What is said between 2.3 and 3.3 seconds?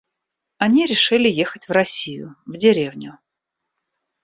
в деревню.